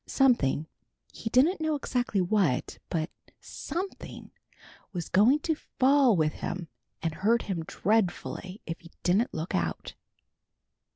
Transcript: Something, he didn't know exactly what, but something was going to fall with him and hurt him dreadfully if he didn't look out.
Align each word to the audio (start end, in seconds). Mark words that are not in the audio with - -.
Something, 0.07 0.65
he 1.13 1.29
didn't 1.29 1.61
know 1.61 1.75
exactly 1.75 2.21
what, 2.21 2.79
but 2.89 3.11
something 3.39 4.31
was 4.93 5.09
going 5.09 5.41
to 5.41 5.53
fall 5.53 6.15
with 6.15 6.33
him 6.33 6.69
and 7.03 7.13
hurt 7.13 7.43
him 7.43 7.61
dreadfully 7.67 8.61
if 8.65 8.79
he 8.79 8.89
didn't 9.03 9.31
look 9.31 9.53
out. 9.53 9.93